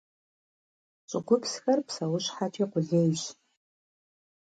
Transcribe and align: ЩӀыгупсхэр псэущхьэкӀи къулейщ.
ЩӀыгупсхэр 1.09 1.79
псэущхьэкӀи 1.87 2.65
къулейщ. 2.71 3.23